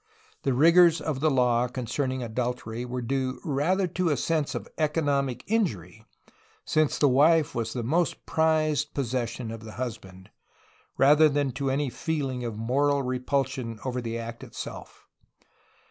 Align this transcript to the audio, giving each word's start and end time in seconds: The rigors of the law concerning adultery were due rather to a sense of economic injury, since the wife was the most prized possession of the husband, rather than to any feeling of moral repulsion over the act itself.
The 0.41 0.53
rigors 0.53 0.99
of 0.99 1.19
the 1.19 1.29
law 1.29 1.67
concerning 1.67 2.23
adultery 2.23 2.85
were 2.85 3.03
due 3.03 3.39
rather 3.45 3.85
to 3.89 4.09
a 4.09 4.17
sense 4.17 4.55
of 4.55 4.67
economic 4.79 5.43
injury, 5.45 6.03
since 6.65 6.97
the 6.97 7.07
wife 7.07 7.53
was 7.53 7.73
the 7.73 7.83
most 7.83 8.25
prized 8.25 8.95
possession 8.95 9.51
of 9.51 9.59
the 9.63 9.73
husband, 9.73 10.31
rather 10.97 11.29
than 11.29 11.51
to 11.51 11.69
any 11.69 11.91
feeling 11.91 12.43
of 12.43 12.57
moral 12.57 13.03
repulsion 13.03 13.79
over 13.85 14.01
the 14.01 14.17
act 14.17 14.43
itself. 14.43 15.05